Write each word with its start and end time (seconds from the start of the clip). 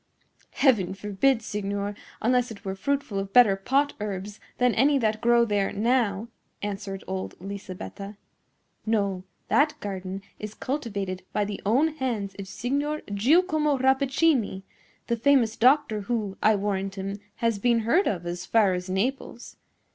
"Heaven 0.53 0.95
forbid, 0.95 1.43
signor, 1.43 1.93
unless 2.23 2.49
it 2.49 2.65
were 2.65 2.73
fruitful 2.73 3.19
of 3.19 3.31
better 3.31 3.55
pot 3.55 3.93
herbs 3.99 4.39
than 4.57 4.73
any 4.73 4.97
that 4.97 5.21
grow 5.21 5.45
there 5.45 5.71
now," 5.71 6.27
answered 6.63 7.03
old 7.05 7.37
Lisabetta. 7.39 8.17
"No; 8.83 9.25
that 9.47 9.75
garden 9.79 10.23
is 10.39 10.55
cultivated 10.55 11.21
by 11.33 11.45
the 11.45 11.61
own 11.67 11.89
hands 11.97 12.33
of 12.39 12.47
Signor 12.47 13.03
Giacomo 13.13 13.77
Rappaccini, 13.77 14.63
the 15.05 15.15
famous 15.17 15.55
doctor, 15.55 16.01
who, 16.01 16.35
I 16.41 16.55
warrant 16.55 16.95
him, 16.95 17.19
has 17.35 17.59
been 17.59 17.81
heard 17.81 18.07
of 18.07 18.25
as 18.25 18.43
far 18.43 18.73
as 18.73 18.89
Naples. 18.89 19.55